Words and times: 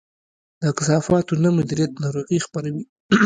د 0.61 0.63
کثافاتو 0.77 1.33
نه 1.43 1.49
مدیریت 1.57 1.91
ناروغي 2.03 2.37
خپروي. 2.45 2.83